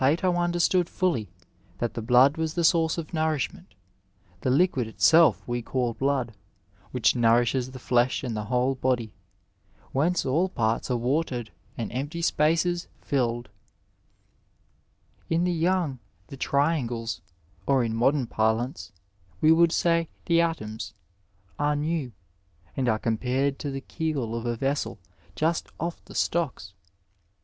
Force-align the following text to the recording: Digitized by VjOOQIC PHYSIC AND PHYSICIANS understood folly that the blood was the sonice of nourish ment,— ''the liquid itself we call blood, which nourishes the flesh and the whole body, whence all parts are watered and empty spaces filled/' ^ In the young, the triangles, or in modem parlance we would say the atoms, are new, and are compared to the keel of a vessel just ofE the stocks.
Digitized 0.01 0.15
by 0.15 0.15
VjOOQIC 0.15 0.17
PHYSIC 0.17 0.25
AND 0.25 0.33
PHYSICIANS 0.33 0.45
understood 0.47 0.89
folly 0.89 1.29
that 1.77 1.93
the 1.93 2.01
blood 2.01 2.37
was 2.37 2.53
the 2.55 2.63
sonice 2.63 2.97
of 2.97 3.13
nourish 3.13 3.53
ment,— 3.53 3.75
''the 4.41 4.49
liquid 4.49 4.87
itself 4.87 5.47
we 5.47 5.61
call 5.61 5.93
blood, 5.93 6.33
which 6.89 7.15
nourishes 7.15 7.69
the 7.69 7.77
flesh 7.77 8.23
and 8.23 8.35
the 8.35 8.45
whole 8.45 8.73
body, 8.73 9.13
whence 9.91 10.25
all 10.25 10.49
parts 10.49 10.89
are 10.89 10.97
watered 10.97 11.51
and 11.77 11.91
empty 11.91 12.23
spaces 12.23 12.87
filled/' 12.99 13.43
^ 13.43 13.47
In 15.29 15.43
the 15.43 15.53
young, 15.53 15.99
the 16.29 16.35
triangles, 16.37 17.21
or 17.67 17.83
in 17.83 17.95
modem 17.95 18.25
parlance 18.25 18.91
we 19.39 19.51
would 19.51 19.71
say 19.71 20.09
the 20.25 20.41
atoms, 20.41 20.95
are 21.59 21.75
new, 21.75 22.11
and 22.75 22.89
are 22.89 22.97
compared 22.97 23.59
to 23.59 23.69
the 23.69 23.81
keel 23.81 24.33
of 24.33 24.47
a 24.47 24.55
vessel 24.57 24.97
just 25.35 25.67
ofE 25.77 25.97
the 26.05 26.15
stocks. 26.15 26.73